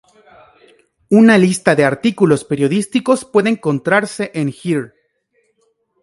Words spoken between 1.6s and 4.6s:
de artículos periodísticos puede encontrarse en